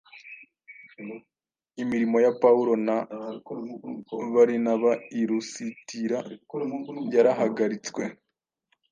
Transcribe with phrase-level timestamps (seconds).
[1.83, 2.95] Imirimo ya Pawulo na
[4.33, 6.17] Barinaba i Lusitira
[7.15, 8.01] yarahagaritswe